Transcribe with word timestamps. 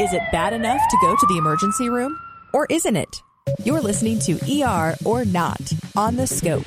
Is 0.00 0.12
it 0.12 0.22
bad 0.30 0.52
enough 0.52 0.80
to 0.90 0.96
go 1.02 1.16
to 1.16 1.26
the 1.26 1.38
emergency 1.38 1.88
room? 1.88 2.16
Or 2.52 2.68
isn't 2.70 2.94
it? 2.94 3.20
You're 3.64 3.80
listening 3.80 4.20
to 4.20 4.62
ER 4.62 4.94
or 5.04 5.24
Not 5.24 5.72
on 5.96 6.14
the 6.14 6.24
Scope. 6.24 6.64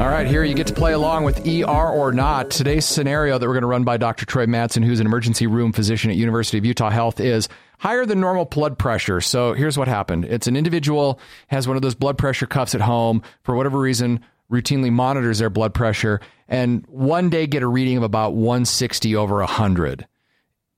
All 0.00 0.08
right, 0.08 0.26
here 0.26 0.42
you 0.42 0.54
get 0.54 0.68
to 0.68 0.72
play 0.72 0.94
along 0.94 1.24
with 1.24 1.46
ER 1.46 1.66
or 1.66 2.10
not. 2.12 2.50
Today's 2.50 2.86
scenario 2.86 3.36
that 3.36 3.46
we're 3.46 3.52
going 3.52 3.60
to 3.60 3.68
run 3.68 3.84
by 3.84 3.98
Dr. 3.98 4.24
Troy 4.24 4.46
Madsen, 4.46 4.82
who's 4.82 5.00
an 5.00 5.06
emergency 5.06 5.46
room 5.46 5.70
physician 5.74 6.10
at 6.10 6.16
University 6.16 6.56
of 6.56 6.64
Utah 6.64 6.88
Health, 6.88 7.20
is 7.20 7.46
higher 7.78 8.06
than 8.06 8.20
normal 8.20 8.46
blood 8.46 8.78
pressure. 8.78 9.20
So 9.20 9.52
here's 9.52 9.76
what 9.76 9.86
happened. 9.86 10.24
It's 10.24 10.46
an 10.46 10.56
individual 10.56 11.20
has 11.48 11.68
one 11.68 11.76
of 11.76 11.82
those 11.82 11.94
blood 11.94 12.16
pressure 12.16 12.46
cuffs 12.46 12.74
at 12.74 12.80
home 12.80 13.22
for 13.42 13.54
whatever 13.54 13.78
reason, 13.78 14.24
routinely 14.50 14.90
monitors 14.90 15.40
their 15.40 15.50
blood 15.50 15.74
pressure, 15.74 16.20
and 16.48 16.86
one 16.86 17.28
day 17.28 17.46
get 17.46 17.62
a 17.62 17.66
reading 17.66 17.98
of 17.98 18.02
about 18.02 18.32
160 18.32 19.14
over 19.14 19.40
100. 19.40 20.06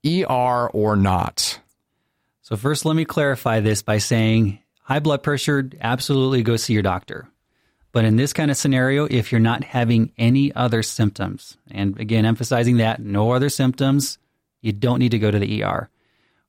ER 0.06 0.68
or 0.68 0.96
not? 0.96 1.60
So 2.42 2.56
first, 2.56 2.84
let 2.84 2.96
me 2.96 3.04
clarify 3.04 3.60
this 3.60 3.82
by 3.82 3.98
saying 3.98 4.58
high 4.82 4.98
blood 4.98 5.22
pressure, 5.22 5.70
absolutely 5.80 6.42
go 6.42 6.56
see 6.56 6.72
your 6.72 6.82
doctor. 6.82 7.28
But 7.92 8.04
in 8.04 8.16
this 8.16 8.32
kind 8.32 8.50
of 8.50 8.56
scenario, 8.56 9.06
if 9.06 9.32
you're 9.32 9.40
not 9.40 9.64
having 9.64 10.12
any 10.16 10.54
other 10.54 10.82
symptoms, 10.82 11.56
and 11.70 11.98
again, 11.98 12.24
emphasizing 12.24 12.76
that 12.76 13.00
no 13.00 13.32
other 13.32 13.48
symptoms, 13.48 14.18
you 14.60 14.72
don't 14.72 15.00
need 15.00 15.10
to 15.10 15.18
go 15.18 15.30
to 15.30 15.38
the 15.38 15.62
ER. 15.62 15.90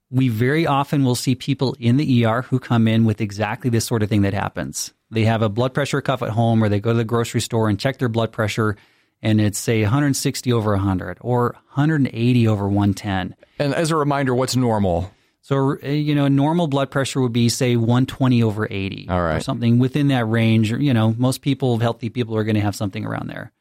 We 0.09 0.27
very 0.29 0.67
often 0.67 1.03
will 1.03 1.15
see 1.15 1.35
people 1.35 1.75
in 1.79 1.97
the 1.97 2.25
ER 2.25 2.43
who 2.43 2.59
come 2.59 2.87
in 2.87 3.05
with 3.05 3.21
exactly 3.21 3.69
this 3.69 3.85
sort 3.85 4.03
of 4.03 4.09
thing 4.09 4.23
that 4.23 4.33
happens. 4.33 4.93
They 5.09 5.25
have 5.25 5.41
a 5.41 5.49
blood 5.49 5.73
pressure 5.73 6.01
cuff 6.01 6.21
at 6.21 6.29
home 6.29 6.63
or 6.63 6.69
they 6.69 6.79
go 6.79 6.91
to 6.91 6.97
the 6.97 7.03
grocery 7.03 7.41
store 7.41 7.69
and 7.69 7.79
check 7.79 7.97
their 7.97 8.09
blood 8.09 8.31
pressure 8.31 8.75
and 9.21 9.39
it's 9.39 9.59
say 9.59 9.81
160 9.81 10.51
over 10.51 10.71
100 10.71 11.17
or 11.21 11.53
180 11.73 12.47
over 12.47 12.67
110. 12.67 13.35
And 13.59 13.73
as 13.73 13.91
a 13.91 13.95
reminder, 13.95 14.33
what's 14.33 14.55
normal? 14.55 15.11
So, 15.41 15.77
uh, 15.83 15.87
you 15.87 16.13
know, 16.13 16.27
normal 16.27 16.67
blood 16.67 16.91
pressure 16.91 17.19
would 17.21 17.33
be, 17.33 17.49
say, 17.49 17.75
120 17.75 18.43
over 18.43 18.67
80. 18.69 19.07
All 19.09 19.21
right. 19.21 19.37
Or 19.37 19.39
something 19.39 19.79
within 19.79 20.09
that 20.09 20.25
range. 20.25 20.71
You 20.71 20.93
know, 20.93 21.15
most 21.17 21.41
people, 21.41 21.77
healthy 21.79 22.09
people, 22.09 22.35
are 22.37 22.43
going 22.43 22.55
to 22.55 22.61
have 22.61 22.75
something 22.75 23.05
around 23.05 23.27
there. 23.27 23.51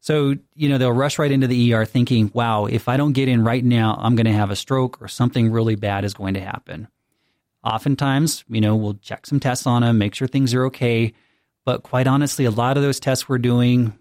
So, 0.00 0.34
you 0.56 0.68
know, 0.68 0.78
they'll 0.78 0.92
rush 0.92 1.18
right 1.18 1.30
into 1.30 1.46
the 1.46 1.72
ER 1.72 1.84
thinking, 1.84 2.30
wow, 2.34 2.66
if 2.66 2.88
I 2.88 2.96
don't 2.96 3.12
get 3.12 3.28
in 3.28 3.44
right 3.44 3.64
now, 3.64 3.96
I'm 4.00 4.16
going 4.16 4.26
to 4.26 4.32
have 4.32 4.50
a 4.50 4.56
stroke 4.56 5.00
or 5.00 5.08
something 5.08 5.50
really 5.50 5.76
bad 5.76 6.04
is 6.04 6.12
going 6.12 6.34
to 6.34 6.40
happen. 6.40 6.88
Oftentimes, 7.62 8.44
you 8.48 8.60
know, 8.60 8.74
we'll 8.74 8.94
check 8.94 9.26
some 9.26 9.38
tests 9.38 9.66
on 9.66 9.82
them, 9.82 9.98
make 9.98 10.16
sure 10.16 10.26
things 10.26 10.54
are 10.54 10.66
okay. 10.66 11.14
But 11.64 11.84
quite 11.84 12.08
honestly, 12.08 12.44
a 12.44 12.50
lot 12.50 12.76
of 12.76 12.82
those 12.82 12.98
tests 12.98 13.28
we're 13.28 13.38
doing, 13.38 13.96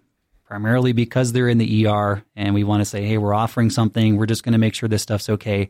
primarily 0.52 0.92
because 0.92 1.32
they're 1.32 1.48
in 1.48 1.60
the 1.60 1.88
ER 1.88 2.22
and 2.36 2.54
we 2.54 2.66
want 2.66 2.82
to 2.82 2.86
say, 2.86 3.06
hey, 3.06 3.18
we're 3.18 3.34
offering 3.34 3.70
something, 3.70 4.18
we're 4.18 4.26
just 4.26 4.44
going 4.44 4.52
to 4.52 4.60
make 4.60 4.74
sure 4.74 4.90
this 4.90 5.02
stuff's 5.02 5.30
okay. 5.30 5.70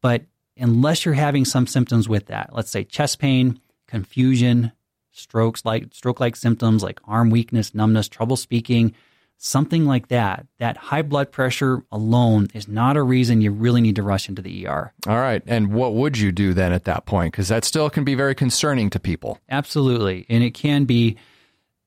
But 0.00 0.22
unless 0.56 1.04
you're 1.04 1.12
having 1.12 1.44
some 1.44 1.66
symptoms 1.66 2.08
with 2.08 2.28
that, 2.28 2.48
let's 2.54 2.70
say 2.70 2.82
chest 2.82 3.18
pain, 3.18 3.60
confusion, 3.86 4.72
strokes 5.12 5.66
like 5.66 5.92
stroke 5.92 6.18
like 6.18 6.34
symptoms 6.34 6.82
like 6.82 6.98
arm 7.04 7.28
weakness, 7.28 7.74
numbness, 7.74 8.08
trouble 8.08 8.36
speaking, 8.36 8.94
something 9.36 9.84
like 9.84 10.08
that, 10.08 10.46
that 10.60 10.78
high 10.78 11.02
blood 11.02 11.30
pressure 11.30 11.82
alone 11.92 12.48
is 12.54 12.66
not 12.66 12.96
a 12.96 13.02
reason 13.02 13.42
you 13.42 13.50
really 13.50 13.82
need 13.82 13.96
to 13.96 14.02
rush 14.02 14.30
into 14.30 14.40
the 14.40 14.66
ER. 14.66 14.94
All 15.06 15.16
right. 15.18 15.42
And 15.46 15.74
what 15.74 15.92
would 15.92 16.16
you 16.16 16.32
do 16.32 16.54
then 16.54 16.72
at 16.72 16.84
that 16.84 17.04
point? 17.04 17.34
Because 17.34 17.48
that 17.48 17.66
still 17.66 17.90
can 17.90 18.04
be 18.04 18.14
very 18.14 18.34
concerning 18.34 18.88
to 18.88 18.98
people. 18.98 19.38
Absolutely. 19.50 20.24
And 20.30 20.42
it 20.42 20.54
can 20.54 20.86
be, 20.86 21.18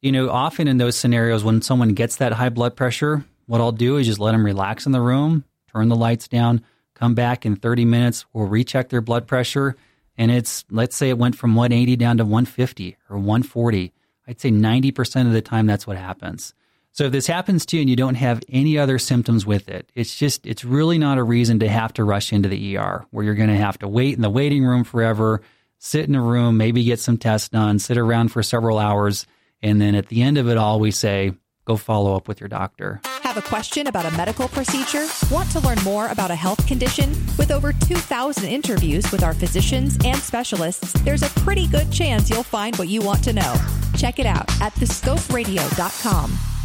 you 0.01 0.11
know, 0.11 0.29
often 0.29 0.67
in 0.67 0.77
those 0.77 0.95
scenarios 0.95 1.43
when 1.43 1.61
someone 1.61 1.93
gets 1.93 2.17
that 2.17 2.33
high 2.33 2.49
blood 2.49 2.75
pressure, 2.75 3.25
what 3.47 3.61
I'll 3.61 3.71
do 3.71 3.97
is 3.97 4.07
just 4.07 4.19
let 4.19 4.31
them 4.31 4.45
relax 4.45 4.85
in 4.85 4.91
the 4.91 5.01
room, 5.01 5.43
turn 5.71 5.89
the 5.89 5.95
lights 5.95 6.27
down, 6.27 6.63
come 6.93 7.15
back 7.15 7.45
in 7.45 7.55
30 7.55 7.85
minutes, 7.85 8.25
we'll 8.33 8.47
recheck 8.47 8.89
their 8.89 9.01
blood 9.01 9.27
pressure. 9.27 9.75
And 10.17 10.31
it's, 10.31 10.65
let's 10.69 10.95
say 10.95 11.09
it 11.09 11.17
went 11.17 11.35
from 11.35 11.55
180 11.55 11.95
down 11.95 12.17
to 12.17 12.25
150 12.25 12.97
or 13.09 13.17
140. 13.17 13.93
I'd 14.27 14.39
say 14.39 14.51
90% 14.51 15.27
of 15.27 15.33
the 15.33 15.41
time 15.41 15.65
that's 15.65 15.87
what 15.87 15.97
happens. 15.97 16.53
So 16.91 17.05
if 17.05 17.11
this 17.11 17.27
happens 17.27 17.65
to 17.67 17.77
you 17.77 17.81
and 17.81 17.89
you 17.89 17.95
don't 17.95 18.15
have 18.15 18.41
any 18.49 18.77
other 18.77 18.99
symptoms 18.99 19.45
with 19.45 19.69
it, 19.69 19.89
it's 19.95 20.15
just, 20.15 20.45
it's 20.45 20.65
really 20.65 20.97
not 20.97 21.17
a 21.17 21.23
reason 21.23 21.59
to 21.59 21.69
have 21.69 21.93
to 21.93 22.03
rush 22.03 22.33
into 22.33 22.49
the 22.49 22.77
ER 22.77 23.05
where 23.11 23.23
you're 23.23 23.35
going 23.35 23.49
to 23.49 23.55
have 23.55 23.79
to 23.79 23.87
wait 23.87 24.15
in 24.15 24.21
the 24.21 24.29
waiting 24.29 24.65
room 24.65 24.83
forever, 24.83 25.41
sit 25.77 26.07
in 26.07 26.15
a 26.15 26.21
room, 26.21 26.57
maybe 26.57 26.83
get 26.83 26.99
some 26.99 27.17
tests 27.17 27.49
done, 27.49 27.79
sit 27.79 27.97
around 27.97 28.29
for 28.29 28.43
several 28.43 28.79
hours. 28.79 29.25
And 29.61 29.81
then 29.81 29.95
at 29.95 30.07
the 30.07 30.21
end 30.21 30.37
of 30.37 30.47
it 30.47 30.57
all, 30.57 30.79
we 30.79 30.91
say, 30.91 31.33
go 31.65 31.75
follow 31.77 32.15
up 32.15 32.27
with 32.27 32.39
your 32.39 32.47
doctor. 32.49 33.01
Have 33.23 33.37
a 33.37 33.41
question 33.41 33.87
about 33.87 34.11
a 34.11 34.17
medical 34.17 34.47
procedure? 34.47 35.05
Want 35.29 35.51
to 35.51 35.59
learn 35.59 35.77
more 35.83 36.07
about 36.07 36.31
a 36.31 36.35
health 36.35 36.65
condition? 36.65 37.09
With 37.37 37.51
over 37.51 37.73
2,000 37.73 38.45
interviews 38.45 39.11
with 39.11 39.23
our 39.23 39.33
physicians 39.33 39.97
and 40.03 40.17
specialists, 40.17 40.93
there's 41.01 41.21
a 41.21 41.29
pretty 41.41 41.67
good 41.67 41.91
chance 41.91 42.29
you'll 42.29 42.41
find 42.43 42.75
what 42.77 42.87
you 42.87 43.01
want 43.01 43.23
to 43.25 43.33
know. 43.33 43.55
Check 43.95 44.17
it 44.17 44.25
out 44.25 44.49
at 44.61 44.73
thescoperadio.com. 44.73 46.58